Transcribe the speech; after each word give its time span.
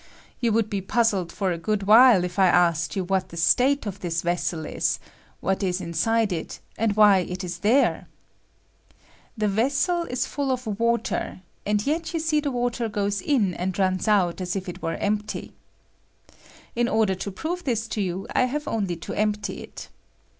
You 0.39 0.51
would 0.53 0.67
be 0.67 0.81
puzzled 0.81 1.31
for 1.31 1.51
a 1.51 1.59
good 1.59 1.83
while 1.83 2.23
if 2.23 2.39
I 2.39 2.49
aaked 2.49 2.95
you 2.95 3.03
what 3.03 3.29
the 3.29 3.37
state 3.37 3.85
of 3.85 3.99
this 3.99 4.23
vessel 4.23 4.65
is, 4.65 4.97
what 5.41 5.61
is 5.61 5.79
iuside 5.79 6.31
it, 6.31 6.59
and 6.75 6.95
why 6.95 7.19
it 7.19 7.43
is 7.43 7.59
there? 7.59 8.07
The 9.37 9.47
vessel 9.47 10.05
is 10.05 10.25
full 10.25 10.51
of 10.51 10.65
water, 10.79 11.41
and 11.67 11.85
yet 11.85 12.15
you 12.15 12.19
see 12.19 12.39
the 12.39 12.49
water 12.49 12.89
goes 12.89 13.21
in 13.21 13.53
and 13.53 13.77
ruus 13.77 14.07
out 14.07 14.41
as 14.41 14.55
if 14.55 14.67
it 14.67 14.81
were 14.81 14.95
empty. 14.95 15.53
In 16.75 16.87
order 16.87 17.13
to 17.13 17.29
prove 17.29 17.63
this 17.63 17.87
to 17.89 18.01
you. 18.01 18.25
I 18.33 18.45
have 18.45 18.67
only 18.67 18.95
to 18.95 19.13
empty 19.13 19.61
it. 19.61 19.87